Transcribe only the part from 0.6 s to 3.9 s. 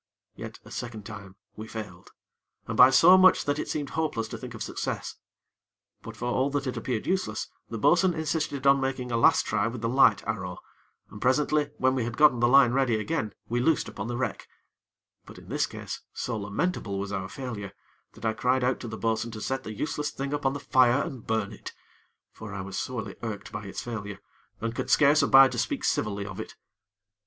a second time we failed, and by so much that it